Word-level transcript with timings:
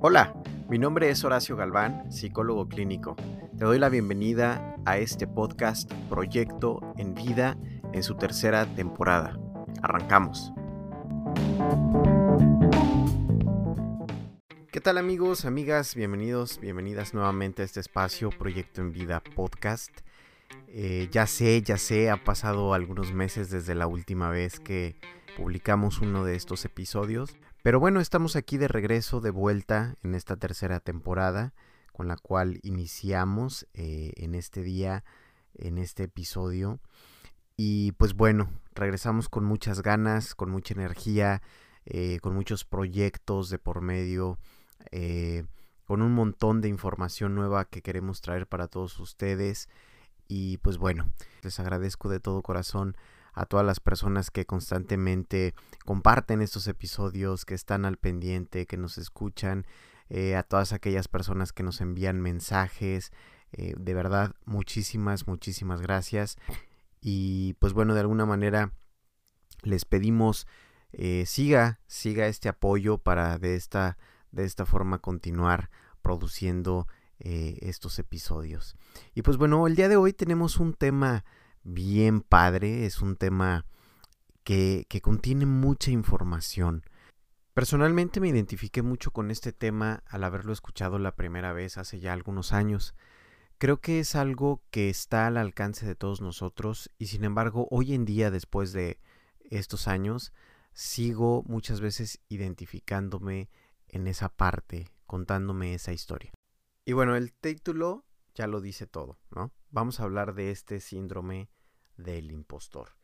Hola, 0.00 0.32
mi 0.68 0.78
nombre 0.78 1.10
es 1.10 1.24
Horacio 1.24 1.56
Galván, 1.56 2.12
psicólogo 2.12 2.68
clínico. 2.68 3.16
Te 3.58 3.64
doy 3.64 3.80
la 3.80 3.88
bienvenida 3.88 4.76
a 4.84 4.96
este 4.96 5.26
podcast 5.26 5.92
Proyecto 6.08 6.94
en 6.96 7.16
Vida 7.16 7.58
en 7.92 8.04
su 8.04 8.14
tercera 8.14 8.64
temporada. 8.76 9.36
Arrancamos. 9.82 10.52
¿Qué 14.70 14.80
tal 14.80 14.98
amigos, 14.98 15.44
amigas? 15.44 15.96
Bienvenidos, 15.96 16.60
bienvenidas 16.60 17.12
nuevamente 17.12 17.62
a 17.62 17.64
este 17.64 17.80
espacio 17.80 18.30
Proyecto 18.30 18.80
en 18.80 18.92
Vida 18.92 19.20
podcast. 19.34 19.90
Eh, 20.68 21.08
ya 21.10 21.26
sé, 21.26 21.60
ya 21.62 21.76
sé, 21.76 22.08
ha 22.08 22.22
pasado 22.22 22.72
algunos 22.72 23.12
meses 23.12 23.50
desde 23.50 23.74
la 23.74 23.88
última 23.88 24.30
vez 24.30 24.60
que 24.60 24.94
publicamos 25.38 26.00
uno 26.00 26.24
de 26.24 26.34
estos 26.34 26.64
episodios. 26.64 27.36
Pero 27.62 27.78
bueno, 27.78 28.00
estamos 28.00 28.34
aquí 28.34 28.58
de 28.58 28.66
regreso, 28.66 29.20
de 29.20 29.30
vuelta 29.30 29.94
en 30.02 30.16
esta 30.16 30.36
tercera 30.36 30.80
temporada, 30.80 31.54
con 31.92 32.08
la 32.08 32.16
cual 32.16 32.58
iniciamos 32.64 33.68
eh, 33.72 34.12
en 34.16 34.34
este 34.34 34.62
día, 34.62 35.04
en 35.54 35.78
este 35.78 36.04
episodio. 36.04 36.80
Y 37.56 37.92
pues 37.92 38.14
bueno, 38.14 38.50
regresamos 38.74 39.28
con 39.28 39.44
muchas 39.44 39.80
ganas, 39.80 40.34
con 40.34 40.50
mucha 40.50 40.74
energía, 40.74 41.40
eh, 41.86 42.18
con 42.20 42.34
muchos 42.34 42.64
proyectos 42.64 43.48
de 43.48 43.60
por 43.60 43.80
medio, 43.80 44.38
eh, 44.90 45.44
con 45.84 46.02
un 46.02 46.14
montón 46.14 46.60
de 46.60 46.68
información 46.68 47.36
nueva 47.36 47.64
que 47.64 47.80
queremos 47.80 48.20
traer 48.22 48.48
para 48.48 48.66
todos 48.66 48.98
ustedes. 48.98 49.68
Y 50.26 50.58
pues 50.58 50.78
bueno, 50.78 51.08
les 51.42 51.60
agradezco 51.60 52.08
de 52.08 52.18
todo 52.18 52.42
corazón 52.42 52.96
a 53.38 53.46
todas 53.46 53.64
las 53.64 53.78
personas 53.78 54.32
que 54.32 54.46
constantemente 54.46 55.54
comparten 55.84 56.42
estos 56.42 56.66
episodios, 56.66 57.44
que 57.44 57.54
están 57.54 57.84
al 57.84 57.96
pendiente, 57.96 58.66
que 58.66 58.76
nos 58.76 58.98
escuchan, 58.98 59.64
eh, 60.08 60.34
a 60.34 60.42
todas 60.42 60.72
aquellas 60.72 61.06
personas 61.06 61.52
que 61.52 61.62
nos 61.62 61.80
envían 61.80 62.20
mensajes. 62.20 63.12
Eh, 63.52 63.74
de 63.78 63.94
verdad, 63.94 64.34
muchísimas, 64.44 65.28
muchísimas 65.28 65.80
gracias. 65.80 66.36
Y 67.00 67.54
pues 67.60 67.74
bueno, 67.74 67.94
de 67.94 68.00
alguna 68.00 68.26
manera 68.26 68.72
les 69.62 69.84
pedimos 69.84 70.48
eh, 70.90 71.24
siga, 71.24 71.78
siga 71.86 72.26
este 72.26 72.48
apoyo 72.48 72.98
para 72.98 73.38
de 73.38 73.54
esta, 73.54 73.98
de 74.32 74.46
esta 74.46 74.66
forma 74.66 74.98
continuar 74.98 75.70
produciendo 76.02 76.88
estos 77.20 77.98
episodios. 77.98 78.76
Y 79.12 79.22
pues 79.22 79.38
bueno, 79.38 79.66
el 79.66 79.74
día 79.74 79.88
de 79.88 79.96
hoy 79.96 80.12
tenemos 80.12 80.58
un 80.58 80.72
tema 80.72 81.24
bien 81.74 82.20
padre, 82.22 82.86
es 82.86 83.00
un 83.00 83.16
tema 83.16 83.66
que, 84.44 84.86
que 84.88 85.00
contiene 85.00 85.46
mucha 85.46 85.90
información. 85.90 86.82
Personalmente 87.54 88.20
me 88.20 88.28
identifiqué 88.28 88.82
mucho 88.82 89.10
con 89.10 89.30
este 89.30 89.52
tema 89.52 90.02
al 90.06 90.24
haberlo 90.24 90.52
escuchado 90.52 90.98
la 90.98 91.16
primera 91.16 91.52
vez 91.52 91.76
hace 91.76 92.00
ya 92.00 92.12
algunos 92.12 92.52
años. 92.52 92.94
Creo 93.58 93.80
que 93.80 93.98
es 93.98 94.14
algo 94.14 94.62
que 94.70 94.88
está 94.88 95.26
al 95.26 95.36
alcance 95.36 95.84
de 95.84 95.96
todos 95.96 96.20
nosotros 96.20 96.90
y 96.98 97.06
sin 97.06 97.24
embargo 97.24 97.66
hoy 97.70 97.92
en 97.92 98.04
día 98.04 98.30
después 98.30 98.72
de 98.72 99.00
estos 99.50 99.88
años 99.88 100.32
sigo 100.72 101.42
muchas 101.48 101.80
veces 101.80 102.20
identificándome 102.28 103.50
en 103.88 104.06
esa 104.06 104.28
parte, 104.28 104.88
contándome 105.06 105.74
esa 105.74 105.92
historia. 105.92 106.30
Y 106.84 106.92
bueno, 106.92 107.16
el 107.16 107.32
título 107.32 108.04
ya 108.34 108.46
lo 108.46 108.60
dice 108.60 108.86
todo, 108.86 109.18
¿no? 109.30 109.52
Vamos 109.70 109.98
a 109.98 110.04
hablar 110.04 110.34
de 110.34 110.52
este 110.52 110.78
síndrome 110.78 111.50
del 111.98 112.30
impostor. 112.30 112.96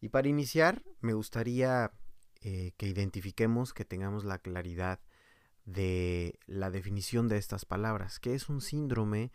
Y 0.00 0.08
para 0.08 0.28
iniciar, 0.28 0.82
me 1.00 1.12
gustaría 1.12 1.92
eh, 2.40 2.72
que 2.78 2.86
identifiquemos, 2.86 3.74
que 3.74 3.84
tengamos 3.84 4.24
la 4.24 4.38
claridad 4.38 5.00
de 5.64 6.38
la 6.46 6.70
definición 6.70 7.28
de 7.28 7.38
estas 7.38 7.64
palabras, 7.64 8.20
qué 8.20 8.34
es 8.34 8.48
un 8.48 8.60
síndrome 8.60 9.32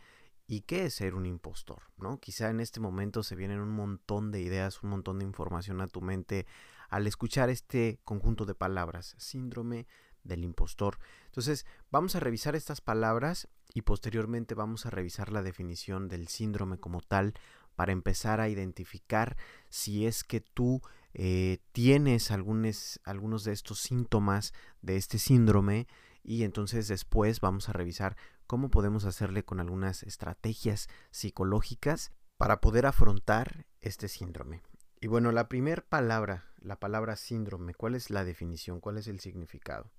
y 0.47 0.61
qué 0.61 0.85
es 0.85 0.95
ser 0.95 1.15
un 1.15 1.25
impostor, 1.25 1.83
¿no? 1.97 2.19
Quizá 2.19 2.49
en 2.49 2.59
este 2.59 2.79
momento 2.79 3.21
se 3.23 3.35
vienen 3.35 3.59
un 3.59 3.71
montón 3.71 4.31
de 4.31 4.41
ideas, 4.41 4.81
un 4.81 4.89
montón 4.91 5.19
de 5.19 5.25
información 5.25 5.81
a 5.81 5.87
tu 5.87 6.01
mente 6.01 6.45
al 6.89 7.07
escuchar 7.07 7.49
este 7.49 7.99
conjunto 8.03 8.45
de 8.45 8.55
palabras, 8.55 9.15
síndrome 9.17 9.87
del 10.23 10.43
impostor. 10.43 10.99
Entonces, 11.25 11.65
vamos 11.89 12.15
a 12.15 12.19
revisar 12.19 12.55
estas 12.55 12.81
palabras 12.81 13.47
y 13.73 13.81
posteriormente 13.83 14.55
vamos 14.55 14.85
a 14.85 14.89
revisar 14.89 15.31
la 15.31 15.41
definición 15.41 16.07
del 16.07 16.27
síndrome 16.27 16.77
como 16.77 17.01
tal 17.01 17.33
para 17.75 17.91
empezar 17.91 18.39
a 18.39 18.49
identificar 18.49 19.37
si 19.69 20.05
es 20.05 20.23
que 20.23 20.41
tú 20.41 20.81
eh, 21.13 21.59
tienes 21.71 22.31
algunos, 22.31 22.99
algunos 23.03 23.43
de 23.43 23.51
estos 23.51 23.79
síntomas 23.79 24.53
de 24.81 24.97
este 24.97 25.17
síndrome 25.17 25.87
y 26.23 26.43
entonces 26.43 26.87
después 26.87 27.41
vamos 27.41 27.69
a 27.69 27.73
revisar 27.73 28.15
cómo 28.47 28.69
podemos 28.69 29.05
hacerle 29.05 29.43
con 29.43 29.59
algunas 29.59 30.03
estrategias 30.03 30.87
psicológicas 31.09 32.11
para 32.37 32.61
poder 32.61 32.85
afrontar 32.85 33.65
este 33.81 34.07
síndrome. 34.07 34.61
Y 34.99 35.07
bueno, 35.07 35.31
la 35.31 35.47
primera 35.47 35.81
palabra, 35.81 36.45
la 36.59 36.79
palabra 36.79 37.15
síndrome, 37.15 37.73
¿cuál 37.73 37.95
es 37.95 38.09
la 38.09 38.23
definición? 38.23 38.79
¿Cuál 38.79 38.97
es 38.97 39.07
el 39.07 39.19
significado? 39.19 39.89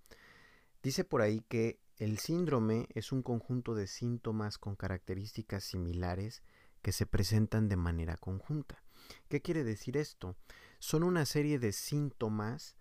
Dice 0.82 1.04
por 1.04 1.22
ahí 1.22 1.44
que 1.48 1.80
el 1.98 2.18
síndrome 2.18 2.86
es 2.94 3.12
un 3.12 3.22
conjunto 3.22 3.74
de 3.74 3.86
síntomas 3.86 4.58
con 4.58 4.76
características 4.76 5.64
similares 5.64 6.42
que 6.82 6.92
se 6.92 7.06
presentan 7.06 7.68
de 7.68 7.76
manera 7.76 8.16
conjunta. 8.16 8.82
¿Qué 9.28 9.40
quiere 9.40 9.64
decir 9.64 9.96
esto? 9.96 10.36
Son 10.78 11.02
una 11.02 11.24
serie 11.24 11.58
de 11.58 11.72
síntomas 11.72 12.76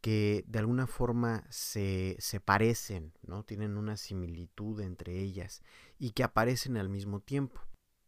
que 0.00 0.44
de 0.46 0.60
alguna 0.60 0.86
forma 0.86 1.44
se, 1.50 2.16
se, 2.20 2.40
parecen, 2.40 3.12
¿no? 3.22 3.44
Tienen 3.44 3.76
una 3.76 3.96
similitud 3.96 4.80
entre 4.80 5.18
ellas 5.18 5.62
y 5.98 6.12
que 6.12 6.22
aparecen 6.22 6.76
al 6.76 6.88
mismo 6.88 7.20
tiempo. 7.20 7.60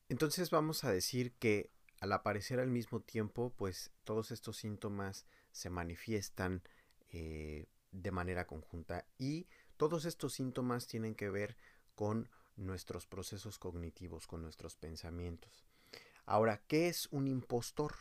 Entonces 0.08 0.50
vamos 0.50 0.84
a 0.84 0.92
decir 0.92 1.32
que 1.32 1.70
al 2.00 2.12
aparecer 2.12 2.60
al 2.60 2.70
mismo 2.70 3.00
tiempo, 3.00 3.52
pues 3.56 3.90
todos 4.04 4.30
estos 4.30 4.56
síntomas 4.56 5.26
se 5.52 5.68
manifiestan 5.68 6.62
eh, 7.10 7.66
de 7.92 8.10
manera 8.10 8.46
conjunta 8.46 9.06
y 9.18 9.48
todos 9.76 10.04
estos 10.04 10.34
síntomas 10.34 10.86
tienen 10.86 11.14
que 11.14 11.28
ver 11.28 11.56
con 11.94 12.30
nuestros 12.60 13.06
procesos 13.06 13.58
cognitivos, 13.58 14.26
con 14.26 14.42
nuestros 14.42 14.76
pensamientos. 14.76 15.64
Ahora, 16.26 16.62
¿qué 16.68 16.88
es 16.88 17.08
un 17.10 17.26
impostor? 17.26 17.94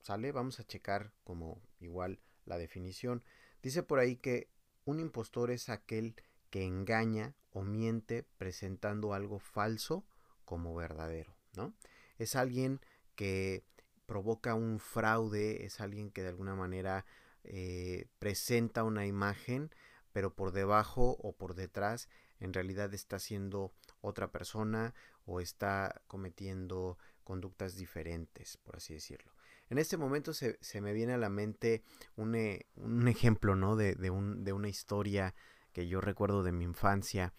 ¿Sale? 0.00 0.32
Vamos 0.32 0.60
a 0.60 0.64
checar 0.64 1.12
como 1.24 1.60
igual 1.80 2.20
la 2.44 2.58
definición. 2.58 3.24
Dice 3.62 3.82
por 3.82 3.98
ahí 3.98 4.16
que 4.16 4.48
un 4.84 5.00
impostor 5.00 5.50
es 5.50 5.68
aquel 5.68 6.14
que 6.50 6.64
engaña 6.64 7.34
o 7.50 7.62
miente 7.62 8.24
presentando 8.38 9.14
algo 9.14 9.38
falso 9.38 10.04
como 10.44 10.74
verdadero, 10.74 11.34
¿no? 11.56 11.74
Es 12.18 12.36
alguien 12.36 12.80
que 13.14 13.64
provoca 14.06 14.54
un 14.54 14.78
fraude, 14.78 15.64
es 15.64 15.80
alguien 15.80 16.10
que 16.10 16.22
de 16.22 16.28
alguna 16.28 16.54
manera 16.54 17.06
eh, 17.44 18.06
presenta 18.18 18.84
una 18.84 19.06
imagen, 19.06 19.70
pero 20.12 20.34
por 20.34 20.52
debajo 20.52 21.16
o 21.20 21.32
por 21.32 21.54
detrás 21.54 22.08
en 22.40 22.52
realidad 22.52 22.92
está 22.94 23.18
siendo 23.18 23.72
otra 24.00 24.30
persona 24.30 24.94
o 25.26 25.40
está 25.40 26.02
cometiendo 26.08 26.98
conductas 27.24 27.76
diferentes, 27.76 28.56
por 28.56 28.76
así 28.76 28.94
decirlo. 28.94 29.32
En 29.70 29.78
este 29.78 29.96
momento 29.96 30.34
se, 30.34 30.58
me 30.80 30.92
viene 30.92 31.14
a 31.14 31.18
la 31.18 31.30
mente 31.30 31.82
un, 32.16 32.34
eh, 32.34 32.66
ejemplo, 33.06 33.54
¿no? 33.56 33.76
De, 33.76 33.94
de, 33.94 34.10
un, 34.10 34.44
de, 34.44 34.52
una 34.52 34.68
historia 34.68 35.34
que 35.72 35.86
yo 35.86 36.00
recuerdo 36.00 36.42
de 36.42 36.52
mi 36.52 36.64
infancia, 36.64 37.32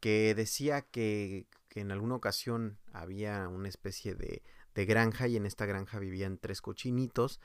que 0.00 0.34
decía 0.34 0.82
que, 0.82 1.46
que 1.68 1.80
en 1.80 1.90
alguna 1.92 2.16
ocasión 2.16 2.78
había 2.92 3.48
una 3.48 3.68
especie 3.68 4.14
de, 4.14 4.42
de 4.74 4.84
granja 4.84 5.28
y 5.28 5.36
en 5.36 5.46
esta 5.46 5.64
granja 5.64 5.98
vivían 5.98 6.38
tres 6.38 6.60
cochinitos 6.60 7.40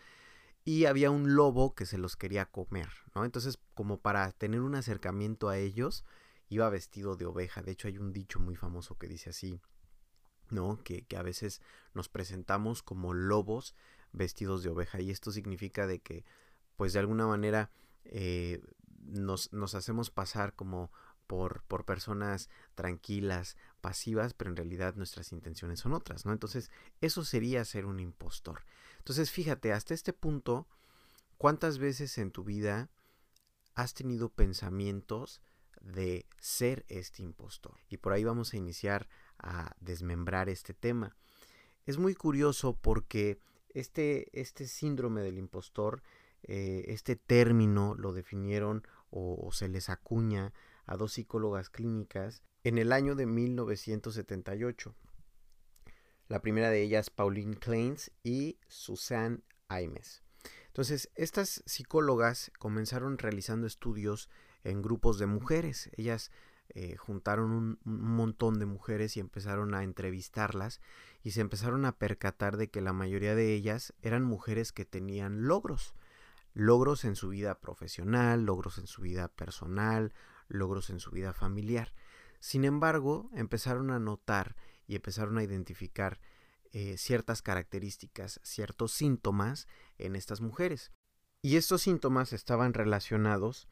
y 0.66 0.86
había 0.86 1.12
un 1.12 1.36
lobo 1.36 1.76
que 1.76 1.86
se 1.86 2.00
los 2.00 2.16
quería 2.16 2.48
comer, 2.48 2.90
¿no? 3.14 3.24
Entonces, 3.24 3.60
como 3.76 4.00
para 4.00 4.32
tener 4.32 4.62
un 4.62 4.74
acercamiento 4.74 5.48
a 5.48 5.60
ellos, 5.60 6.04
iba 6.50 6.68
vestido 6.72 7.16
de 7.16 7.28
oveja. 7.28 7.62
De 7.62 7.72
hecho, 7.72 7.88
hay 7.88 8.00
un 8.00 8.12
dicho 8.12 8.40
muy 8.40 8.56
famoso 8.56 8.98
que 8.98 9.08
dice 9.08 9.30
así, 9.30 9.62
¿no? 10.50 10.84
Que, 10.84 11.06
a 11.16 11.22
veces 11.22 11.62
nos 11.94 12.10
presentamos 12.10 12.82
como 12.82 13.14
lobos 13.14 13.76
vestidos 14.12 14.64
de 14.64 14.70
oveja. 14.70 15.00
Y 15.02 15.12
esto 15.12 15.32
significa 15.32 15.86
de 15.86 16.00
que, 16.00 16.26
pues 16.78 16.94
de 16.94 17.00
alguna 17.00 17.28
manera, 17.28 17.70
eh, 18.04 18.60
nos, 19.04 19.54
nos, 19.54 19.76
hacemos 19.76 20.10
pasar 20.10 20.56
como 20.56 20.92
por, 21.28 21.64
por, 21.64 21.86
personas 21.86 22.50
tranquilas, 22.76 23.58
pasivas, 23.82 24.34
pero 24.34 24.50
en 24.52 24.58
realidad 24.58 24.96
nuestras 24.96 25.32
intenciones 25.32 25.80
son 25.80 25.94
otras, 25.94 26.26
¿no? 26.26 26.34
Entonces, 26.34 26.72
eso 27.02 27.24
sería 27.24 27.64
ser 27.66 27.86
un 27.86 28.00
impostor. 28.00 28.66
Entonces, 29.00 29.32
fíjate, 29.32 29.74
hasta 29.74 29.94
este 29.94 30.14
punto, 30.14 30.68
¿cuántas 31.38 31.78
veces 31.78 32.18
en 32.18 32.32
tu 32.32 32.44
vida 32.44 32.90
has 33.76 33.94
tenido 33.94 34.30
pensamientos 34.30 35.42
de 35.82 36.26
ser 36.40 36.86
este 36.88 37.22
impostor. 37.22 37.78
Y 37.90 37.98
por 37.98 38.14
ahí 38.14 38.24
vamos 38.24 38.54
a 38.54 38.58
iniciar 38.58 39.08
a 39.38 39.76
desmembrar 39.80 40.50
este 40.50 40.74
tema. 40.74 41.16
Es 41.86 41.98
muy 41.98 42.16
curioso 42.16 42.76
porque 42.76 43.38
este, 43.70 44.28
este 44.40 44.68
síndrome 44.68 45.22
del 45.22 45.38
impostor, 45.38 46.02
eh, 46.44 46.86
este 46.88 47.16
término 47.16 47.94
lo 47.96 48.14
definieron 48.14 48.84
o, 49.12 49.50
se 49.54 49.70
les 49.70 49.90
acuña 49.90 50.52
a 50.86 50.98
dos 50.98 51.14
psicólogas 51.14 51.70
clínicas 51.70 52.44
en 52.64 52.78
el 52.78 52.92
año 52.92 53.16
de 53.16 53.26
1978. 53.26 54.96
La 56.28 56.42
primera 56.42 56.70
de 56.70 56.82
ellas, 56.82 57.10
Pauline 57.10 57.56
Kleins 57.56 58.12
y 58.24 58.60
Suzanne 58.68 59.42
Aimes. 59.68 60.24
Entonces, 60.68 61.10
estas 61.16 61.64
psicólogas 61.66 62.52
comenzaron 62.60 63.18
realizando 63.18 63.68
estudios 63.68 64.30
en 64.64 64.82
grupos 64.82 65.20
de 65.20 65.28
mujeres. 65.28 65.90
Ellas 65.96 66.32
eh, 66.70 66.96
juntaron 66.98 67.52
un, 67.52 67.80
montón 67.84 68.60
de 68.60 68.66
mujeres 68.66 69.16
y 69.16 69.20
empezaron 69.20 69.76
a 69.76 69.84
entrevistarlas 69.84 70.82
y 71.24 71.32
se 71.32 71.42
empezaron 71.42 71.86
a 71.86 71.98
percatar 71.98 72.58
de 72.58 72.70
que 72.70 72.82
la 72.82 72.92
mayoría 72.92 73.36
de 73.36 73.54
ellas 73.54 73.94
eran 74.02 74.24
mujeres 74.24 74.72
que 74.72 74.86
tenían 74.86 75.48
logros. 75.48 75.96
Logros 76.54 77.06
en 77.06 77.16
su 77.16 77.30
vida 77.30 77.60
profesional, 77.60 78.46
logros 78.46 78.78
en 78.78 78.88
su 78.88 79.02
vida 79.02 79.28
personal, 79.28 80.14
logros 80.48 80.90
en 80.90 81.00
su 81.00 81.12
vida 81.12 81.34
familiar. 81.34 81.94
Sin 82.40 82.66
embargo, 82.66 83.30
empezaron 83.34 83.92
a 83.92 84.00
notar 84.00 84.56
y 84.88 84.96
empezaron 84.96 85.38
a 85.38 85.44
identificar 85.44 86.20
eh, 86.72 86.98
ciertas 86.98 87.42
características, 87.42 88.40
ciertos 88.44 88.92
síntomas 88.92 89.68
en 89.98 90.16
estas 90.16 90.42
mujeres. 90.42 90.92
Y 91.42 91.56
estos 91.58 91.84
síntomas 91.84 92.34
estaban 92.34 92.74
relacionados 92.74 93.68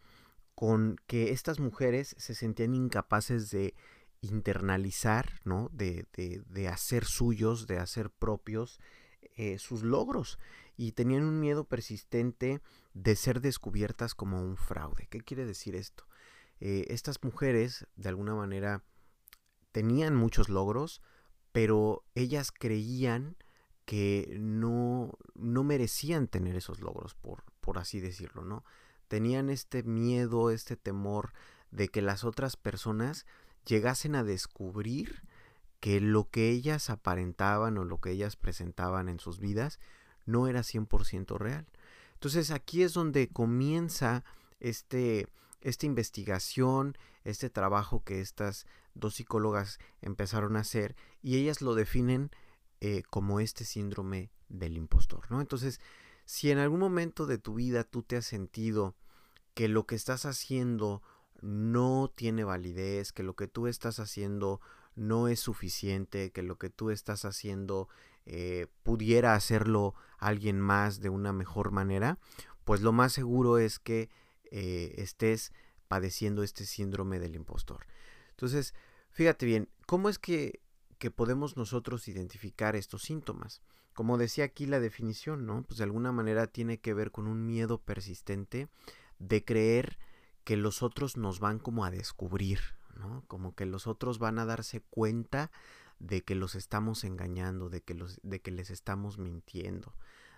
con 0.56 0.98
que 1.08 1.32
estas 1.32 1.60
mujeres 1.60 2.16
se 2.18 2.36
sentían 2.36 2.76
incapaces 2.76 3.50
de 3.52 3.76
internalizar, 4.22 5.42
¿no? 5.44 5.70
De, 5.74 6.08
de, 6.14 6.68
hacer 6.68 7.06
suyos, 7.06 7.68
de 7.68 7.80
hacer 7.80 8.10
propios 8.10 8.80
eh, 9.36 9.58
sus 9.60 9.84
logros 9.84 10.40
y 10.78 10.94
tenían 10.94 11.24
un 11.24 11.40
miedo 11.40 11.66
persistente 11.66 12.62
de 12.94 13.16
ser 13.16 13.42
descubiertas 13.42 14.16
como 14.16 14.42
un 14.42 14.56
fraude. 14.56 15.08
¿Qué 15.10 15.22
quiere 15.22 15.46
decir 15.46 15.76
esto? 15.76 16.06
Eh, 16.66 16.86
estas 16.94 17.22
mujeres, 17.22 17.88
de 17.98 18.08
alguna 18.08 18.36
manera, 18.36 18.86
tenían 19.74 20.16
muchos 20.16 20.48
logros, 20.48 21.02
pero 21.52 22.06
ellas 22.16 22.54
creían 22.58 23.36
que 23.84 24.38
no, 24.40 25.12
no 25.36 25.66
merecían 25.66 26.30
tener 26.30 26.56
esos 26.56 26.80
logros, 26.80 27.16
por, 27.16 27.44
por 27.60 27.80
así 27.80 28.00
decirlo, 28.00 28.46
¿no? 28.46 28.64
Tenían 29.10 29.50
este 29.50 29.84
miedo, 29.84 30.52
este 30.52 30.78
temor 30.78 31.34
de 31.72 31.90
que 31.90 32.02
las 32.02 32.24
otras 32.24 32.56
personas 32.56 33.26
llegasen 33.66 34.16
a 34.16 34.24
descubrir 34.24 35.24
que 35.82 36.00
lo 36.00 36.30
que 36.30 36.50
ellas 36.50 36.90
aparentaban 36.90 37.78
o 37.78 37.84
lo 37.84 38.00
que 38.00 38.12
ellas 38.12 38.38
presentaban 38.38 39.10
en 39.10 39.20
sus 39.20 39.42
vidas 39.42 39.82
no 40.26 40.48
era 40.48 40.62
100% 40.62 41.38
real. 41.38 41.68
Entonces 42.14 42.52
aquí 42.52 42.84
es 42.84 42.94
donde 42.94 43.28
comienza 43.28 44.24
este, 44.62 45.28
esta 45.64 45.86
investigación, 45.86 46.98
este 47.24 47.50
trabajo 47.50 48.04
que 48.04 48.22
estas 48.22 48.68
dos 48.94 49.16
psicólogas 49.16 49.80
empezaron 50.02 50.56
a 50.56 50.60
hacer 50.60 50.96
y 51.22 51.38
ellas 51.38 51.62
lo 51.62 51.74
definen 51.74 52.30
eh, 52.82 53.04
como 53.10 53.40
este 53.40 53.64
síndrome 53.64 54.30
del 54.50 54.78
impostor, 54.78 55.32
¿no? 55.32 55.42
Entonces, 55.42 55.80
si 56.26 56.52
en 56.52 56.58
algún 56.58 56.82
momento 56.82 57.26
de 57.26 57.38
tu 57.38 57.56
vida 57.56 57.86
tú 57.86 58.04
te 58.04 58.18
has 58.18 58.26
sentido 58.26 58.96
que 59.54 59.70
lo 59.70 59.86
que 59.86 59.96
estás 59.96 60.26
haciendo 60.26 61.02
no 61.42 62.12
tiene 62.14 62.44
validez, 62.44 63.14
que 63.14 63.24
lo 63.24 63.36
que 63.36 63.48
tú 63.48 63.68
estás 63.68 64.00
haciendo 64.00 64.60
no 64.96 65.30
es 65.30 65.40
suficiente, 65.40 66.32
que 66.32 66.44
lo 66.44 66.58
que 66.58 66.70
tú 66.70 66.90
estás 66.90 67.26
haciendo 67.26 67.88
eh, 68.26 68.68
pudiera 68.84 69.34
hacerlo 69.34 69.96
alguien 70.18 70.60
más 70.60 71.00
de 71.00 71.10
una 71.10 71.32
mejor 71.34 71.72
manera, 71.72 72.20
pues 72.66 72.82
lo 72.82 72.92
más 72.92 73.14
seguro 73.14 73.58
es 73.58 73.80
que 73.80 74.10
eh, 74.56 74.94
estés 75.02 75.52
padeciendo 75.88 76.44
este 76.44 76.66
síndrome 76.68 77.20
del 77.20 77.34
impostor. 77.34 77.88
Entonces, 78.30 78.76
fíjate 79.10 79.48
bien, 79.48 79.68
¿cómo 79.88 80.10
es 80.10 80.20
que, 80.20 80.62
que 81.00 81.10
podemos 81.10 81.58
nosotros 81.58 82.08
identificar 82.08 82.76
estos 82.76 83.02
síntomas? 83.02 83.64
Como 83.96 84.20
decía 84.20 84.46
aquí 84.46 84.68
la 84.68 84.80
definición, 84.80 85.48
¿no? 85.48 85.64
Pues 85.64 85.80
de 85.80 85.86
alguna 85.86 86.12
manera 86.12 86.46
tiene 86.46 86.78
que 86.80 86.94
ver 86.94 87.10
con 87.10 87.26
un 87.26 87.48
miedo 87.48 87.80
persistente 87.80 88.68
de 89.18 89.44
creer 89.44 89.98
que 90.44 90.56
los 90.56 90.84
otros 90.84 91.18
nos 91.18 91.40
van 91.40 91.58
como 91.58 91.84
a 91.84 91.90
descubrir, 91.90 92.60
¿no? 92.96 93.24
Como 93.28 93.56
que 93.56 93.66
los 93.66 93.88
otros 93.88 94.20
van 94.20 94.38
a 94.38 94.46
darse 94.46 94.82
cuenta 94.82 95.50
de 95.98 96.22
que 96.22 96.36
los 96.36 96.54
estamos 96.54 97.04
engañando, 97.06 97.70
de 97.70 97.82
que, 97.82 97.96
los, 97.96 98.20
de 98.22 98.40
que 98.40 98.52
les 98.52 98.70
estamos 98.70 99.18
mintiendo, 99.18 99.96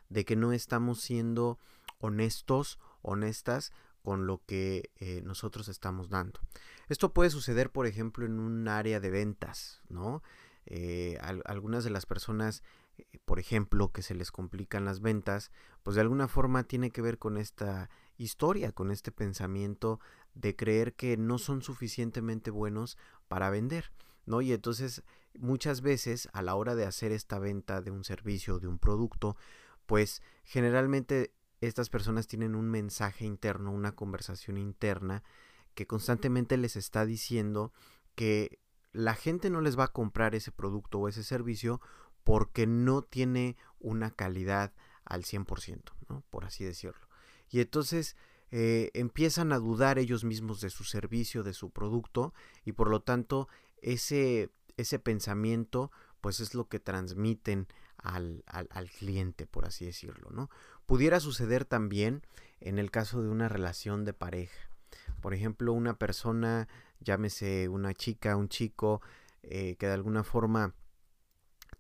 de 0.08 0.24
que 0.24 0.38
no 0.38 0.54
estamos 0.54 1.02
siendo 1.02 1.60
honestos, 2.00 2.80
honestas 3.02 3.74
con 4.06 4.28
lo 4.28 4.42
que 4.46 4.92
eh, 4.98 5.22
nosotros 5.26 5.68
estamos 5.68 6.10
dando. 6.10 6.40
Esto 6.88 7.14
puede 7.14 7.32
suceder, 7.32 7.72
por 7.72 7.88
ejemplo, 7.88 8.26
en 8.26 8.40
un 8.40 8.68
área 8.68 9.02
de 9.02 9.10
ventas, 9.10 9.82
¿no? 9.90 10.24
Eh, 10.68 11.18
algunas 11.46 11.84
de 11.84 11.90
las 11.90 12.06
personas, 12.06 12.64
eh, 12.98 13.04
por 13.26 13.40
ejemplo, 13.40 13.92
que 13.92 14.04
se 14.04 14.16
les 14.16 14.32
complican 14.32 14.86
las 14.86 15.02
ventas, 15.02 15.52
pues 15.84 15.96
de 15.96 16.02
alguna 16.02 16.28
forma 16.28 16.64
tiene 16.64 16.92
que 16.92 17.02
ver 17.02 17.18
con 17.18 17.38
esta 17.38 17.90
historia, 18.18 18.72
con 18.72 18.92
este 18.92 19.12
pensamiento 19.12 20.00
de 20.36 20.56
creer 20.56 20.94
que 20.94 21.18
no 21.18 21.38
son 21.38 21.62
suficientemente 21.62 22.52
buenos 22.52 22.98
para 23.28 23.50
vender, 23.50 23.92
¿no? 24.26 24.42
Y 24.42 24.54
entonces 24.54 25.04
muchas 25.40 25.82
veces 25.82 26.30
a 26.32 26.42
la 26.42 26.56
hora 26.56 26.76
de 26.76 26.86
hacer 26.86 27.12
esta 27.12 27.40
venta 27.40 27.82
de 27.82 27.92
un 27.92 28.04
servicio 28.04 28.56
o 28.56 28.60
de 28.60 28.68
un 28.68 28.80
producto, 28.80 29.36
pues 29.86 30.22
generalmente 30.44 31.34
estas 31.68 31.90
personas 31.90 32.28
tienen 32.28 32.56
un 32.56 32.70
mensaje 32.70 33.26
interno, 33.26 33.72
una 33.72 33.96
conversación 33.96 34.58
interna 34.58 35.24
que 35.74 35.88
constantemente 35.88 36.58
les 36.58 36.76
está 36.76 37.06
diciendo 37.06 37.74
que 38.16 38.60
la 38.92 39.14
gente 39.14 39.50
no 39.50 39.62
les 39.62 39.78
va 39.78 39.86
a 39.86 39.94
comprar 39.94 40.36
ese 40.36 40.52
producto 40.52 41.00
o 41.00 41.10
ese 41.10 41.24
servicio 41.24 41.82
porque 42.24 42.66
no 42.66 43.02
tiene 43.02 43.58
una 43.80 44.12
calidad 44.12 44.74
al 45.04 45.24
100%, 45.24 45.84
¿no? 46.10 46.24
Por 46.30 46.46
así 46.46 46.64
decirlo. 46.64 47.08
Y 47.50 47.60
entonces 47.60 48.16
eh, 48.52 48.90
empiezan 48.94 49.52
a 49.52 49.60
dudar 49.60 50.00
ellos 50.00 50.24
mismos 50.24 50.62
de 50.62 50.70
su 50.70 50.84
servicio, 50.84 51.44
de 51.44 51.54
su 51.54 51.72
producto, 51.72 52.34
y 52.64 52.72
por 52.72 52.90
lo 52.90 53.02
tanto 53.02 53.48
ese, 53.82 54.50
ese 54.78 54.98
pensamiento 54.98 55.92
pues 56.22 56.40
es 56.40 56.56
lo 56.56 56.68
que 56.68 56.80
transmiten 56.80 57.68
al, 57.98 58.44
al, 58.48 58.90
cliente, 58.90 59.46
por 59.46 59.66
así 59.66 59.86
decirlo, 59.86 60.30
¿no? 60.32 60.50
Pudiera 60.86 61.20
suceder 61.20 61.66
también 61.66 62.22
en 62.60 62.80
el 62.80 62.92
caso 62.92 63.22
de 63.22 63.30
una 63.30 63.50
relación 63.50 64.06
de 64.06 64.14
pareja. 64.14 64.70
Por 65.22 65.34
ejemplo, 65.34 65.74
una 65.74 65.98
persona, 65.98 66.68
llámese 67.00 67.70
una 67.70 67.94
chica, 67.94 68.36
un 68.38 68.50
chico, 68.50 69.02
eh, 69.44 69.76
que 69.78 69.88
de 69.88 69.94
alguna 69.94 70.24
forma 70.24 70.74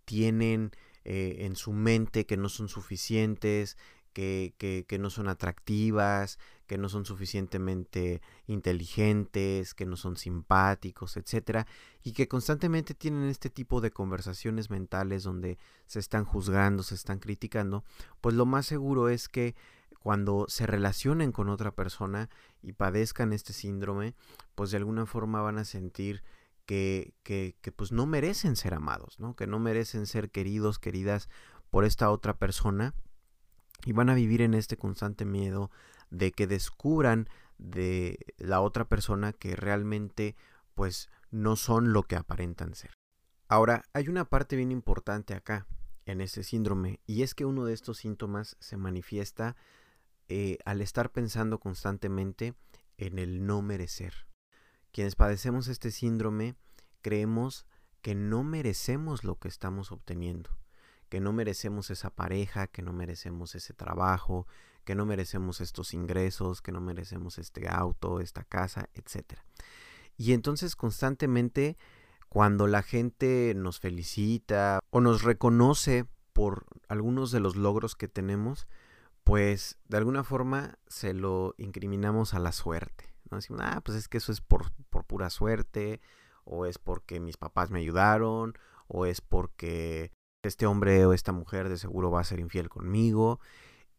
tienen 0.05 0.71
eh, 1.03 1.37
en 1.39 1.55
su 1.55 1.71
mente 1.71 2.25
que 2.25 2.37
no 2.37 2.49
son 2.49 2.67
suficientes, 2.67 3.77
que, 4.13 4.53
que, 4.57 4.97
no 4.97 5.09
son 5.09 5.27
atractivas, 5.27 6.39
que 6.65 6.77
no 6.77 6.89
son 6.89 7.05
suficientemente 7.05 8.21
inteligentes, 8.47 9.73
que 9.73 9.85
no 9.85 9.97
son 9.97 10.17
simpáticos, 10.17 11.17
etcétera, 11.17 11.67
y 12.03 12.13
que 12.13 12.27
constantemente 12.27 12.93
tienen 12.93 13.29
este 13.29 13.49
tipo 13.49 13.81
de 13.81 13.91
conversaciones 13.91 14.69
mentales 14.69 15.23
donde 15.23 15.57
se 15.85 15.99
están 15.99 16.25
juzgando, 16.25 16.83
se 16.83 16.95
están 16.95 17.19
criticando, 17.19 17.83
pues 18.21 18.35
lo 18.35 18.45
más 18.45 18.65
seguro 18.65 19.09
es 19.09 19.29
que 19.29 19.55
cuando 19.99 20.45
se 20.47 20.67
relacionen 20.67 21.31
con 21.31 21.49
otra 21.49 21.71
persona 21.71 22.29
y 22.61 22.73
padezcan 22.73 23.33
este 23.33 23.53
síndrome, 23.53 24.13
pues 24.53 24.69
de 24.71 24.77
alguna 24.77 25.07
forma 25.07 25.41
van 25.41 25.57
a 25.57 25.65
sentir 25.65 26.23
que, 26.67 27.13
que, 27.23 27.55
que, 27.61 27.71
pues 27.71 27.91
no 27.91 28.05
merecen 28.05 28.55
ser 28.55 28.73
amados, 28.73 29.19
¿no? 29.19 29.35
Que 29.35 29.47
no 29.47 29.59
merecen 29.59 30.05
ser 30.05 30.29
queridos, 30.29 30.79
queridas 30.79 31.29
por 31.69 31.85
esta 31.85 32.11
otra 32.11 32.37
persona 32.37 32.93
y 33.83 33.93
van 33.93 34.09
a 34.09 34.15
vivir 34.15 34.41
en 34.41 34.53
este 34.53 34.77
constante 34.77 35.25
miedo 35.25 35.71
de 36.09 36.31
que 36.31 36.47
descubran 36.47 37.29
de 37.57 38.17
la 38.37 38.61
otra 38.61 38.85
persona 38.85 39.33
que 39.33 39.55
realmente 39.55 40.35
pues 40.73 41.09
no 41.31 41.55
son 41.55 41.93
lo 41.93 42.03
que 42.03 42.15
aparentan 42.15 42.75
ser. 42.75 42.91
Ahora, 43.47 43.83
hay 43.93 44.09
una 44.09 44.25
parte 44.25 44.55
bien 44.55 44.71
importante 44.71 45.33
acá 45.33 45.67
en 46.05 46.21
este 46.21 46.43
síndrome 46.43 46.99
y 47.05 47.23
es 47.23 47.33
que 47.35 47.45
uno 47.45 47.65
de 47.65 47.73
estos 47.73 47.97
síntomas 47.97 48.57
se 48.59 48.77
manifiesta 48.77 49.55
eh, 50.27 50.57
al 50.65 50.81
estar 50.81 51.11
pensando 51.11 51.59
constantemente 51.59 52.55
en 52.97 53.19
el 53.19 53.45
no 53.45 53.61
merecer. 53.61 54.27
Quienes 54.91 55.15
padecemos 55.15 55.67
este 55.67 55.91
síndrome 55.91 56.55
creemos 57.01 57.65
que 58.01 58.15
no 58.15 58.43
merecemos 58.43 59.23
lo 59.23 59.37
que 59.37 59.47
estamos 59.47 59.91
obteniendo 59.91 60.57
que 61.09 61.19
no 61.19 61.33
merecemos 61.33 61.89
esa 61.91 62.09
pareja, 62.09 62.67
que 62.67 62.81
no 62.81 62.93
merecemos 62.93 63.55
ese 63.55 63.73
trabajo, 63.73 64.47
que 64.85 64.95
no 64.95 65.05
merecemos 65.05 65.59
estos 65.59 65.93
ingresos, 65.93 66.61
que 66.61 66.71
no 66.71 66.79
merecemos 66.79 67.37
este 67.37 67.67
auto, 67.67 68.21
esta 68.21 68.43
casa, 68.43 68.89
etc. 68.93 69.39
Y 70.17 70.33
entonces 70.33 70.75
constantemente 70.75 71.77
cuando 72.29 72.67
la 72.67 72.83
gente 72.83 73.53
nos 73.55 73.79
felicita 73.79 74.79
o 74.89 75.01
nos 75.01 75.23
reconoce 75.23 76.05
por 76.33 76.65
algunos 76.89 77.31
de 77.31 77.39
los 77.39 77.55
logros 77.55 77.95
que 77.95 78.07
tenemos, 78.07 78.67
pues 79.23 79.77
de 79.87 79.97
alguna 79.97 80.23
forma 80.23 80.77
se 80.87 81.13
lo 81.13 81.55
incriminamos 81.57 82.33
a 82.33 82.39
la 82.39 82.51
suerte. 82.51 83.15
¿no? 83.31 83.37
Decimos, 83.37 83.61
ah, 83.63 83.81
pues 83.83 83.97
es 83.97 84.07
que 84.07 84.17
eso 84.17 84.31
es 84.31 84.41
por, 84.41 84.71
pura 85.07 85.29
suerte, 85.29 86.01
o 86.43 86.65
es 86.65 86.77
porque 86.77 87.19
mis 87.19 87.37
papás 87.37 87.71
me 87.71 87.79
ayudaron, 87.79 88.53
o 88.87 89.05
es 89.05 89.21
porque 89.21 90.11
este 90.43 90.65
hombre 90.65 91.05
o 91.05 91.13
esta 91.13 91.31
mujer 91.31 91.69
de 91.69 91.77
seguro 91.77 92.11
va 92.11 92.19
a 92.19 92.25
ser 92.25 92.39
infiel 92.39 92.69
conmigo. 92.69 93.39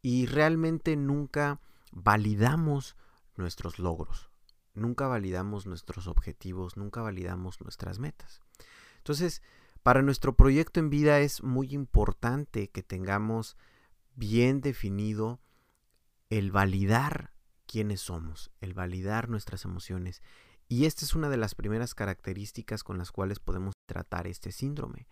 Y 0.09 0.27
realmente 0.27 0.95
nunca 0.95 1.61
validamos 1.91 2.97
nuestros 3.35 3.81
logros, 3.81 4.31
nunca 4.73 5.09
validamos 5.09 5.67
nuestros 5.67 6.07
objetivos, 6.07 6.77
nunca 6.77 7.03
validamos 7.03 7.61
nuestras 7.61 7.99
metas. 7.99 8.41
Entonces, 8.99 9.43
para 9.83 10.03
nuestro 10.03 10.37
proyecto 10.37 10.79
en 10.79 10.91
vida 10.91 11.19
es 11.19 11.43
muy 11.43 11.75
importante 11.75 12.69
que 12.69 12.85
tengamos 12.85 13.57
bien 14.15 14.61
definido 14.61 15.41
el 16.31 16.53
validar 16.53 17.33
quiénes 17.67 18.01
somos, 18.01 18.53
el 18.61 18.75
validar 18.75 19.29
nuestras 19.29 19.65
emociones. 19.65 20.23
Y 20.69 20.85
esta 20.85 21.05
es 21.05 21.17
una 21.17 21.29
de 21.31 21.37
las 21.37 21.57
primeras 21.57 21.97
características 21.97 22.85
con 22.85 22.97
las 22.97 23.11
cuales 23.11 23.41
podemos 23.41 23.75
tratar 23.87 24.29
este 24.29 24.53
síndrome. 24.53 25.09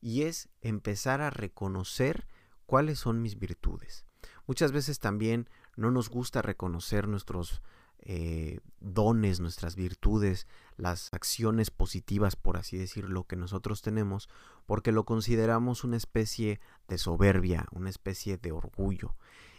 Y 0.00 0.22
es 0.22 0.48
empezar 0.62 1.20
a 1.20 1.30
reconocer 1.30 2.26
cuáles 2.66 2.98
son 2.98 3.22
mis 3.22 3.38
virtudes. 3.38 4.04
Muchas 4.46 4.72
veces 4.72 4.98
también 4.98 5.48
no 5.76 5.90
nos 5.90 6.08
gusta 6.08 6.42
reconocer 6.42 7.08
nuestros 7.08 7.62
eh, 8.04 8.58
dones, 8.80 9.38
nuestras 9.38 9.76
virtudes, 9.76 10.48
las 10.76 11.12
acciones 11.14 11.70
positivas, 11.70 12.34
por 12.34 12.56
así 12.56 12.76
decirlo, 12.76 13.24
que 13.24 13.36
nosotros 13.36 13.80
tenemos, 13.80 14.28
porque 14.66 14.90
lo 14.90 15.04
consideramos 15.04 15.84
una 15.84 15.96
especie 15.96 16.60
de 16.88 16.98
soberbia, 16.98 17.66
una 17.70 17.90
especie 17.90 18.38
de 18.38 18.50
orgullo. 18.50 19.14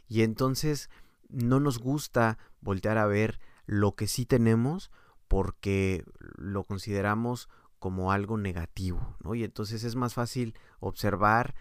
Y 0.10 0.24
entonces 0.24 0.90
no 1.30 1.62
nos 1.62 1.80
gusta 1.80 2.38
voltear 2.60 2.98
a 2.98 3.06
ver 3.08 3.40
lo 3.66 3.96
que 3.96 4.08
sí 4.08 4.26
tenemos 4.26 4.92
porque 5.30 6.04
lo 6.20 6.64
consideramos 6.66 7.48
como 7.80 8.12
algo 8.12 8.38
negativo, 8.38 9.16
¿no? 9.24 9.36
Y 9.36 9.44
entonces 9.44 9.84
es 9.84 9.96
más 9.96 10.14
fácil 10.14 10.54
observar 10.80 11.56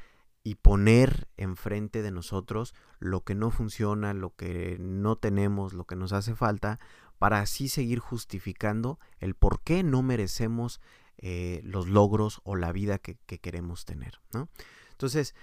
y 0.44 0.56
poner 0.56 1.28
enfrente 1.36 2.02
de 2.02 2.10
nosotros 2.10 2.74
lo 2.98 3.22
que 3.22 3.34
no 3.34 3.50
funciona, 3.50 4.14
lo 4.14 4.34
que 4.34 4.76
no 4.80 5.16
tenemos, 5.16 5.72
lo 5.72 5.84
que 5.84 5.96
nos 5.96 6.12
hace 6.12 6.34
falta, 6.34 6.80
para 7.18 7.40
así 7.40 7.68
seguir 7.68 8.00
justificando 8.00 8.98
el 9.20 9.34
por 9.34 9.62
qué 9.62 9.82
no 9.82 10.02
merecemos 10.02 10.80
eh, 11.18 11.60
los 11.64 11.86
logros 11.86 12.40
o 12.42 12.56
la 12.56 12.72
vida 12.72 12.98
que, 12.98 13.16
que 13.26 13.38
queremos 13.38 13.84
tener. 13.84 14.20
¿no? 14.32 14.48
Entonces, 14.90 15.34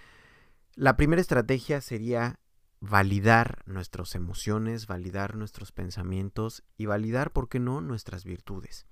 la 0.76 0.98
primera 0.98 1.22
estrategia 1.22 1.80
sería 1.80 2.40
validar 2.82 3.64
nuestras 3.66 4.16
emociones, 4.16 4.88
validar 4.88 5.36
nuestros 5.36 5.72
pensamientos 5.72 6.64
y 6.78 6.86
validar, 6.86 7.32
¿por 7.32 7.50
qué 7.50 7.60
no?, 7.60 7.82
nuestras 7.82 8.24
virtudes. 8.24 8.86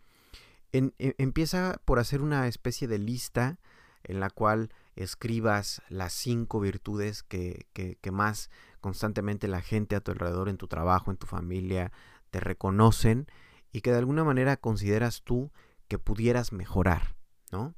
E, 0.73 0.91
empieza 1.17 1.81
por 1.85 1.99
hacer 1.99 2.21
una 2.21 2.47
especie 2.47 2.87
de 2.87 2.97
lista 2.97 3.59
en 4.03 4.19
la 4.19 4.29
cual 4.29 4.71
escribas 4.95 5.81
las 5.89 6.13
cinco 6.13 6.59
virtudes 6.59 7.23
que, 7.23 7.67
que, 7.73 8.11
más 8.11 8.49
constantemente 8.81 9.47
la 9.47 9.61
gente 9.61 9.95
a 9.95 10.01
tu 10.01 10.11
alrededor, 10.11 10.49
en 10.49 10.57
tu 10.57 10.67
trabajo, 10.67 11.11
en 11.11 11.17
tu 11.17 11.27
familia, 11.27 11.91
te 12.31 12.39
reconocen 12.39 13.27
y 13.71 13.81
que 13.81 13.91
de 13.91 13.97
alguna 13.97 14.23
manera 14.23 14.57
consideras 14.57 15.21
tú 15.23 15.51
que 15.87 15.99
pudieras 15.99 16.51
mejorar, 16.51 17.15
¿no? 17.51 17.75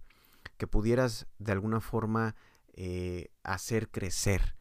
Que 0.57 0.67
pudieras 0.67 1.27
de 1.39 1.51
alguna 1.51 1.81
forma 1.81 2.35
eh, 2.73 3.31
hacer 3.43 3.89
crecer 3.89 4.55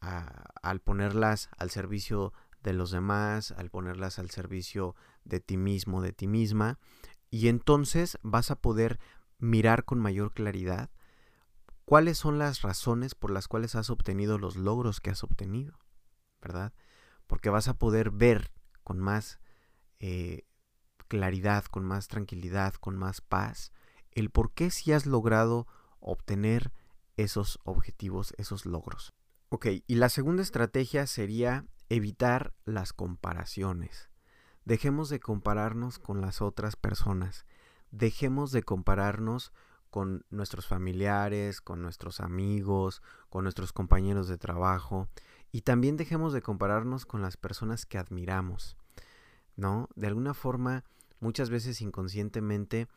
al 0.00 0.80
ponerlas 0.80 1.48
al 1.56 1.70
servicio 1.70 2.32
de 2.62 2.72
los 2.72 2.90
demás, 2.90 3.52
al 3.52 3.70
ponerlas 3.70 4.18
al 4.18 4.30
servicio 4.30 4.96
de 5.24 5.40
ti 5.40 5.56
mismo, 5.56 6.02
de 6.02 6.12
ti 6.12 6.26
misma, 6.26 6.78
y 7.30 7.48
entonces 7.48 8.18
vas 8.22 8.50
a 8.50 8.56
poder 8.56 8.98
mirar 9.44 9.84
con 9.84 10.00
mayor 10.00 10.32
claridad 10.32 10.90
cuáles 11.84 12.18
son 12.18 12.38
las 12.38 12.62
razones 12.62 13.14
por 13.14 13.30
las 13.30 13.48
cuales 13.48 13.74
has 13.74 13.90
obtenido 13.90 14.38
los 14.38 14.56
logros 14.56 15.00
que 15.00 15.10
has 15.10 15.22
obtenido, 15.22 15.78
¿verdad? 16.40 16.72
Porque 17.26 17.50
vas 17.50 17.68
a 17.68 17.74
poder 17.74 18.10
ver 18.10 18.52
con 18.82 18.98
más 18.98 19.38
eh, 20.00 20.44
claridad, 21.08 21.64
con 21.64 21.84
más 21.84 22.08
tranquilidad, 22.08 22.74
con 22.74 22.96
más 22.96 23.20
paz, 23.20 23.72
el 24.12 24.30
por 24.30 24.52
qué 24.52 24.70
si 24.70 24.92
has 24.92 25.06
logrado 25.06 25.66
obtener 26.00 26.72
esos 27.16 27.58
objetivos, 27.64 28.34
esos 28.38 28.66
logros. 28.66 29.14
Ok, 29.48 29.66
y 29.86 29.94
la 29.96 30.08
segunda 30.08 30.42
estrategia 30.42 31.06
sería 31.06 31.66
evitar 31.88 32.54
las 32.64 32.92
comparaciones. 32.92 34.10
Dejemos 34.64 35.10
de 35.10 35.20
compararnos 35.20 35.98
con 35.98 36.20
las 36.20 36.40
otras 36.40 36.76
personas. 36.76 37.44
Dejemos 37.96 38.50
de 38.50 38.64
compararnos 38.64 39.52
con 39.88 40.26
nuestros 40.30 40.66
familiares, 40.66 41.60
con 41.60 41.80
nuestros 41.80 42.18
amigos, 42.18 43.02
con 43.28 43.44
nuestros 43.44 43.72
compañeros 43.72 44.26
de 44.26 44.36
trabajo 44.36 45.08
y 45.52 45.60
también 45.60 45.96
dejemos 45.96 46.32
de 46.32 46.42
compararnos 46.42 47.06
con 47.06 47.22
las 47.22 47.36
personas 47.36 47.86
que 47.86 47.96
admiramos, 47.96 48.76
¿no? 49.54 49.88
De 49.94 50.08
alguna 50.08 50.34
forma, 50.34 50.82
muchas 51.20 51.50
veces 51.50 51.80
inconscientemente 51.80 52.88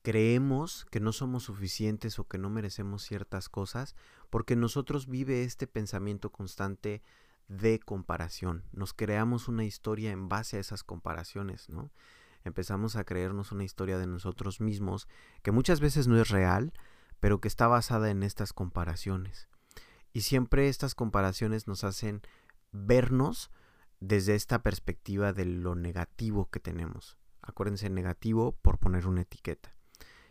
creemos 0.00 0.86
que 0.90 1.00
no 1.00 1.12
somos 1.12 1.42
suficientes 1.42 2.18
o 2.18 2.24
que 2.24 2.38
no 2.38 2.48
merecemos 2.48 3.02
ciertas 3.02 3.50
cosas 3.50 3.94
porque 4.30 4.56
nosotros 4.56 5.06
vive 5.06 5.44
este 5.44 5.66
pensamiento 5.66 6.32
constante 6.32 7.02
de 7.48 7.78
comparación. 7.78 8.64
Nos 8.72 8.94
creamos 8.94 9.48
una 9.48 9.64
historia 9.64 10.12
en 10.12 10.30
base 10.30 10.56
a 10.56 10.60
esas 10.60 10.82
comparaciones, 10.82 11.68
¿no? 11.68 11.90
Empezamos 12.44 12.96
a 12.96 13.04
creernos 13.04 13.52
una 13.52 13.64
historia 13.64 13.98
de 13.98 14.06
nosotros 14.06 14.60
mismos 14.60 15.08
que 15.42 15.52
muchas 15.52 15.80
veces 15.80 16.06
no 16.06 16.20
es 16.20 16.28
real, 16.28 16.72
pero 17.20 17.40
que 17.40 17.48
está 17.48 17.66
basada 17.66 18.10
en 18.10 18.22
estas 18.22 18.52
comparaciones. 18.52 19.48
Y 20.12 20.22
siempre 20.22 20.68
estas 20.68 20.94
comparaciones 20.94 21.66
nos 21.66 21.84
hacen 21.84 22.22
vernos 22.72 23.50
desde 24.00 24.34
esta 24.34 24.62
perspectiva 24.62 25.32
de 25.32 25.44
lo 25.44 25.74
negativo 25.74 26.50
que 26.50 26.60
tenemos. 26.60 27.18
Acuérdense, 27.42 27.90
negativo 27.90 28.52
por 28.62 28.78
poner 28.78 29.06
una 29.06 29.22
etiqueta. 29.22 29.74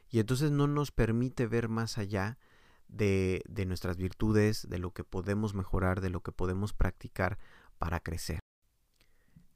Y 0.09 0.19
entonces 0.19 0.51
no 0.51 0.67
nos 0.67 0.91
permite 0.91 1.45
ver 1.47 1.69
más 1.69 1.97
allá 1.97 2.39
de, 2.87 3.43
de 3.47 3.65
nuestras 3.65 3.97
virtudes, 3.97 4.67
de 4.67 4.79
lo 4.79 4.91
que 4.91 5.03
podemos 5.03 5.53
mejorar, 5.53 6.01
de 6.01 6.09
lo 6.09 6.21
que 6.21 6.31
podemos 6.31 6.73
practicar 6.73 7.37
para 7.77 7.99
crecer. 7.99 8.39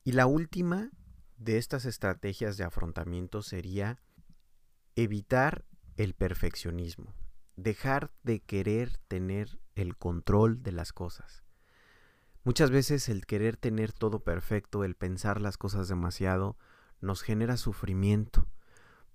Y 0.03 0.11
la 0.11 0.27
última 0.27 0.91
de 1.43 1.57
estas 1.57 1.85
estrategias 1.85 2.57
de 2.57 2.63
afrontamiento 2.63 3.41
sería 3.41 3.99
evitar 4.95 5.65
el 5.97 6.13
perfeccionismo, 6.13 7.13
dejar 7.55 8.11
de 8.23 8.39
querer 8.39 8.97
tener 9.07 9.59
el 9.75 9.97
control 9.97 10.63
de 10.63 10.71
las 10.71 10.93
cosas. 10.93 11.43
Muchas 12.45 12.71
veces 12.71 13.09
el 13.09 13.25
querer 13.25 13.57
tener 13.57 13.91
todo 13.91 14.23
perfecto, 14.23 14.83
el 14.83 14.95
pensar 14.95 15.41
las 15.41 15.57
cosas 15.57 15.87
demasiado, 15.87 16.57
nos 17.01 17.21
genera 17.21 17.57
sufrimiento, 17.57 18.47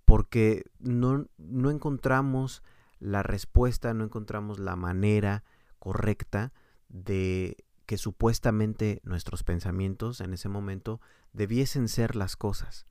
porque 0.04 0.64
no, 0.78 1.26
no 1.38 1.70
encontramos 1.70 2.62
la 2.98 3.22
respuesta, 3.22 3.94
no 3.94 4.04
encontramos 4.04 4.58
la 4.58 4.76
manera 4.76 5.44
correcta 5.78 6.52
de 6.88 7.56
que 7.88 7.96
supuestamente 7.96 9.00
nuestros 9.02 9.44
pensamientos 9.44 10.20
en 10.20 10.34
ese 10.34 10.50
momento 10.50 11.00
debiesen 11.32 11.88
ser 11.88 12.16
las 12.16 12.36
cosas. 12.36 12.86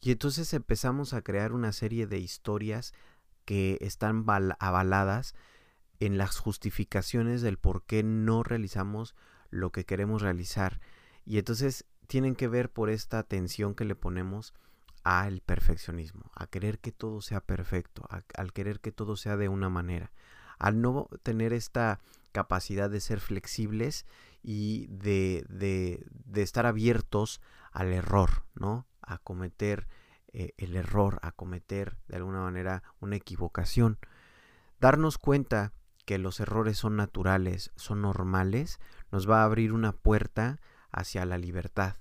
Y 0.00 0.12
entonces 0.12 0.54
empezamos 0.54 1.14
a 1.14 1.22
crear 1.22 1.52
una 1.52 1.72
serie 1.72 2.06
de 2.06 2.20
historias 2.20 2.94
que 3.44 3.76
están 3.80 4.24
avaladas 4.60 5.34
en 5.98 6.16
las 6.16 6.38
justificaciones 6.38 7.42
del 7.42 7.58
por 7.58 7.86
qué 7.86 8.04
no 8.04 8.44
realizamos 8.44 9.16
lo 9.50 9.72
que 9.72 9.84
queremos 9.84 10.22
realizar. 10.22 10.80
Y 11.24 11.38
entonces 11.38 11.84
tienen 12.06 12.36
que 12.36 12.46
ver 12.46 12.70
por 12.70 12.88
esta 12.88 13.18
atención 13.18 13.74
que 13.74 13.84
le 13.84 13.96
ponemos 13.96 14.54
al 15.02 15.40
perfeccionismo, 15.40 16.30
a 16.36 16.46
querer 16.46 16.78
que 16.78 16.92
todo 16.92 17.20
sea 17.20 17.40
perfecto, 17.40 18.08
al 18.32 18.52
querer 18.52 18.78
que 18.78 18.92
todo 18.92 19.16
sea 19.16 19.36
de 19.36 19.48
una 19.48 19.70
manera, 19.70 20.12
al 20.60 20.80
no 20.80 21.08
tener 21.24 21.52
esta 21.52 21.98
capacidad 22.36 22.90
de 22.90 23.00
ser 23.00 23.18
flexibles 23.18 24.04
y 24.48 24.86
de, 24.86 25.44
de, 25.48 26.40
estar 26.40 26.66
abiertos 26.66 27.40
al 27.72 27.92
error, 27.92 28.44
¿no? 28.54 28.86
A 29.02 29.18
cometer 29.18 29.88
eh, 30.28 30.52
el 30.56 30.76
error, 30.76 31.18
a 31.22 31.32
cometer 31.32 31.96
de 32.06 32.14
alguna 32.14 32.42
manera 32.42 32.84
una 33.00 33.16
equivocación. 33.16 33.98
Darnos 34.78 35.18
cuenta 35.18 35.72
que 36.04 36.18
los 36.18 36.38
errores 36.38 36.78
son 36.78 36.94
naturales, 36.94 37.72
son 37.74 38.02
normales, 38.02 38.78
nos 39.10 39.28
va 39.28 39.40
a 39.40 39.44
abrir 39.46 39.72
una 39.72 39.90
puerta 39.90 40.60
hacia 40.92 41.26
la 41.26 41.38
libertad, 41.38 41.96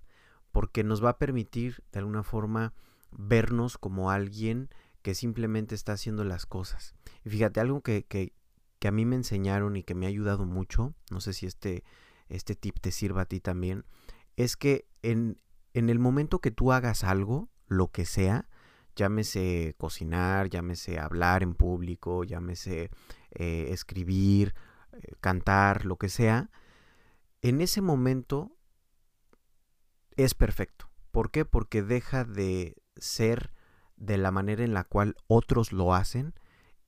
porque 0.52 0.84
nos 0.84 1.04
va 1.04 1.10
a 1.10 1.18
permitir 1.18 1.84
de 1.92 1.98
alguna 1.98 2.22
forma 2.22 2.74
vernos 3.10 3.80
como 3.80 4.12
alguien 4.12 4.70
que 5.02 5.16
simplemente 5.16 5.74
está 5.74 5.94
haciendo 5.94 6.24
las 6.26 6.46
cosas. 6.46 6.94
Y 7.24 7.32
fíjate, 7.32 7.60
algo 7.60 7.82
que, 7.82 8.06
que, 8.06 8.34
que 8.78 8.88
a 8.88 8.92
mí 8.92 9.04
me 9.04 9.16
enseñaron 9.16 9.78
y 9.78 9.84
que 9.84 9.96
me 9.96 10.06
ha 10.06 10.10
ayudado 10.10 10.46
mucho, 10.46 10.94
no 11.10 11.22
sé 11.22 11.34
si 11.34 11.48
este 11.48 11.84
este 12.30 12.56
tip 12.56 12.80
te 12.80 12.92
sirva 12.92 13.24
a 13.24 13.26
ti 13.26 13.40
también, 13.40 13.86
es 14.36 14.58
que 14.58 14.88
en, 15.02 15.40
en 15.74 15.90
el 15.90 16.00
momento 16.00 16.40
que 16.40 16.52
tú 16.52 16.72
hagas 16.72 17.04
algo, 17.04 17.50
lo 17.68 17.92
que 17.92 18.06
sea, 18.06 18.48
llámese 18.96 19.76
cocinar, 19.78 20.50
llámese 20.50 21.00
hablar 21.00 21.44
en 21.44 21.54
público, 21.54 22.24
llámese 22.24 22.90
eh, 23.32 23.68
escribir, 23.70 24.56
eh, 24.94 25.14
cantar, 25.20 25.86
lo 25.86 25.98
que 25.98 26.10
sea, 26.10 26.50
en 27.42 27.62
ese 27.62 27.82
momento 27.82 28.58
es 30.16 30.34
perfecto. 30.34 30.90
¿Por 31.12 31.32
qué? 31.32 31.46
Porque 31.46 31.84
deja 31.84 32.24
de 32.24 32.82
ser 32.98 33.54
de 33.98 34.18
la 34.18 34.32
manera 34.32 34.64
en 34.64 34.74
la 34.74 34.84
cual 34.84 35.16
otros 35.28 35.72
lo 35.72 35.94
hacen 35.94 36.34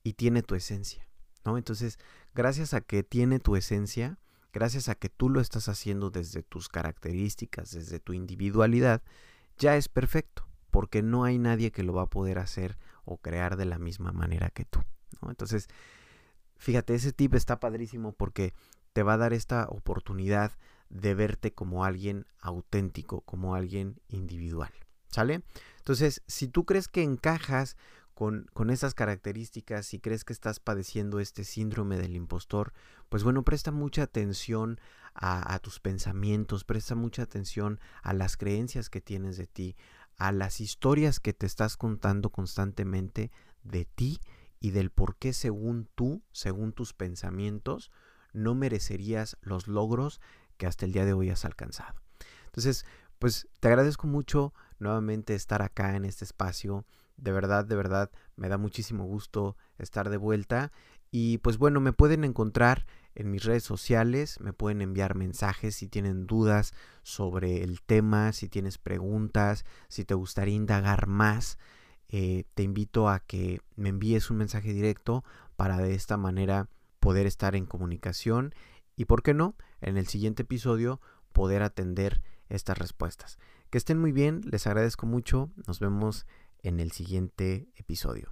y 0.03 0.13
tiene 0.13 0.41
tu 0.41 0.55
esencia, 0.55 1.07
¿no? 1.45 1.57
Entonces, 1.57 1.99
gracias 2.33 2.73
a 2.73 2.81
que 2.81 3.03
tiene 3.03 3.39
tu 3.39 3.55
esencia, 3.55 4.19
gracias 4.57 4.89
a 4.89 4.95
que 4.95 5.07
tú 5.07 5.29
lo 5.29 5.39
estás 5.39 5.69
haciendo 5.69 6.09
desde 6.09 6.41
tus 6.41 6.67
características, 6.67 7.73
desde 7.73 7.99
tu 7.99 8.13
individualidad, 8.13 9.03
ya 9.59 9.77
es 9.77 9.87
perfecto, 9.87 10.47
porque 10.71 11.03
no 11.03 11.25
hay 11.25 11.37
nadie 11.37 11.71
que 11.71 11.83
lo 11.83 11.93
va 11.93 12.01
a 12.01 12.09
poder 12.09 12.39
hacer 12.39 12.79
o 13.05 13.17
crear 13.17 13.55
de 13.55 13.65
la 13.65 13.77
misma 13.77 14.11
manera 14.13 14.49
que 14.49 14.65
tú. 14.65 14.79
Entonces, 15.27 15.67
fíjate, 16.55 16.95
ese 16.95 17.13
tip 17.13 17.35
está 17.35 17.59
padrísimo 17.59 18.13
porque 18.13 18.55
te 18.93 19.03
va 19.03 19.13
a 19.13 19.17
dar 19.17 19.31
esta 19.31 19.67
oportunidad 19.69 20.53
de 20.89 21.13
verte 21.13 21.53
como 21.53 21.85
alguien 21.85 22.25
auténtico, 22.39 23.21
como 23.21 23.53
alguien 23.53 24.01
individual. 24.07 24.71
¿Sale? 25.09 25.43
Entonces, 25.77 26.23
si 26.25 26.47
tú 26.47 26.65
crees 26.65 26.87
que 26.87 27.03
encajas 27.03 27.77
con, 28.17 28.47
con 28.51 28.71
esas 28.71 28.95
características, 28.95 29.85
si 29.85 29.99
crees 29.99 30.23
que 30.23 30.33
estás 30.33 30.59
padeciendo 30.59 31.19
este 31.19 31.43
síndrome 31.43 31.97
del 31.97 32.15
impostor, 32.15 32.73
pues 33.09 33.23
bueno, 33.23 33.43
presta 33.43 33.71
mucha 33.71 34.01
atención 34.01 34.79
a, 35.13 35.53
a 35.53 35.59
tus 35.59 35.79
pensamientos, 35.79 36.63
presta 36.63 36.95
mucha 36.95 37.21
atención 37.21 37.79
a 38.01 38.13
las 38.13 38.35
creencias 38.35 38.89
que 38.89 39.01
tienes 39.01 39.37
de 39.37 39.45
ti, 39.45 39.77
a 40.17 40.31
las 40.31 40.61
historias 40.61 41.19
que 41.19 41.33
te 41.33 41.45
estás 41.45 41.77
contando 41.77 42.31
constantemente 42.31 43.29
de 43.61 43.85
ti 43.85 44.19
y 44.59 44.71
del 44.71 44.89
por 44.89 45.17
qué 45.17 45.31
según 45.31 45.87
tú, 45.93 46.23
según 46.31 46.73
tus 46.73 46.93
pensamientos, 46.93 47.91
no 48.33 48.55
merecerías 48.55 49.37
los 49.41 49.67
logros 49.67 50.21
que 50.57 50.65
hasta 50.65 50.85
el 50.85 50.91
día 50.91 51.05
de 51.05 51.13
hoy 51.13 51.29
has 51.29 51.45
alcanzado. 51.45 52.01
Entonces, 52.47 52.83
pues 53.19 53.47
te 53.59 53.67
agradezco 53.67 54.07
mucho 54.07 54.55
nuevamente 54.79 55.35
estar 55.35 55.61
acá 55.61 55.95
en 55.95 56.05
este 56.05 56.25
espacio. 56.25 56.85
De 57.17 57.31
verdad, 57.31 57.65
de 57.65 57.75
verdad, 57.75 58.11
me 58.35 58.49
da 58.49 58.57
muchísimo 58.57 59.05
gusto 59.05 59.57
estar 59.77 60.09
de 60.09 60.17
vuelta. 60.17 60.71
Y 61.11 61.39
pues 61.39 61.57
bueno, 61.57 61.79
me 61.79 61.93
pueden 61.93 62.23
encontrar 62.23 62.85
en 63.15 63.31
mis 63.31 63.43
redes 63.43 63.63
sociales, 63.63 64.39
me 64.41 64.53
pueden 64.53 64.81
enviar 64.81 65.15
mensajes 65.15 65.75
si 65.75 65.87
tienen 65.87 66.27
dudas 66.27 66.73
sobre 67.01 67.63
el 67.63 67.81
tema, 67.81 68.33
si 68.33 68.47
tienes 68.49 68.77
preguntas, 68.77 69.65
si 69.87 70.05
te 70.05 70.13
gustaría 70.13 70.53
indagar 70.53 71.07
más. 71.07 71.57
Eh, 72.09 72.45
te 72.53 72.63
invito 72.63 73.09
a 73.09 73.19
que 73.19 73.59
me 73.75 73.89
envíes 73.89 74.29
un 74.29 74.37
mensaje 74.37 74.71
directo 74.71 75.23
para 75.55 75.77
de 75.77 75.95
esta 75.95 76.15
manera 76.17 76.69
poder 76.99 77.25
estar 77.25 77.55
en 77.55 77.65
comunicación 77.65 78.53
y, 78.95 79.05
¿por 79.05 79.23
qué 79.23 79.33
no?, 79.33 79.55
en 79.81 79.97
el 79.97 80.07
siguiente 80.07 80.43
episodio 80.43 81.01
poder 81.33 81.63
atender 81.63 82.21
estas 82.49 82.77
respuestas. 82.77 83.37
Que 83.69 83.77
estén 83.77 83.99
muy 83.99 84.13
bien, 84.13 84.41
les 84.49 84.65
agradezco 84.65 85.05
mucho, 85.05 85.51
nos 85.67 85.79
vemos 85.81 86.25
en 86.63 86.79
el 86.79 86.91
siguiente 86.91 87.67
episodio. 87.75 88.29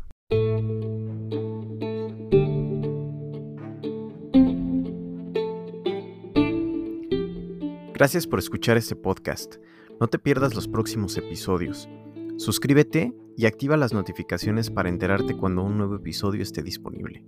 Gracias 7.93 8.27
por 8.27 8.39
escuchar 8.39 8.77
este 8.77 8.95
podcast. 8.95 9.55
No 9.99 10.07
te 10.07 10.19
pierdas 10.19 10.55
los 10.55 10.69
próximos 10.69 11.17
episodios. 11.17 11.89
Suscríbete 12.37 13.13
y 13.35 13.45
activa 13.45 13.75
las 13.75 13.93
notificaciones 13.93 14.69
para 14.69 14.87
enterarte 14.87 15.35
cuando 15.35 15.63
un 15.63 15.77
nuevo 15.77 15.95
episodio 15.95 16.43
esté 16.43 16.63
disponible. 16.63 17.25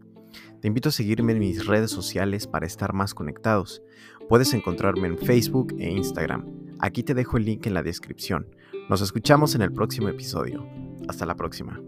Te 0.62 0.70
invito 0.70 0.90
a 0.90 0.94
seguirme 0.94 1.34
en 1.34 1.40
mis 1.40 1.66
redes 1.66 1.92
sociales 1.92 2.48
para 2.48 2.68
estar 2.68 2.94
más 2.94 3.14
conectados. 3.14 3.82
Puedes 4.30 4.54
encontrarme 4.54 5.08
en 5.08 5.18
Facebook 5.18 5.76
e 5.78 5.90
Instagram. 5.90 6.67
Aquí 6.80 7.04
te 7.04 7.14
dejo 7.14 7.38
el 7.38 7.46
link 7.46 7.66
en 7.66 7.74
la 7.74 7.84
descripción. 7.84 8.56
Nos 8.90 9.02
escuchamos 9.02 9.56
en 9.56 9.62
el 9.62 9.72
próximo 9.72 10.10
episodio. 10.10 10.68
Hasta 11.08 11.26
la 11.26 11.36
próxima. 11.36 11.80